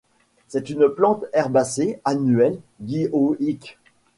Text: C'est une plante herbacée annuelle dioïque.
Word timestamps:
C'est 0.47 0.71
une 0.71 0.89
plante 0.89 1.25
herbacée 1.31 2.01
annuelle 2.05 2.59
dioïque. 2.79 3.77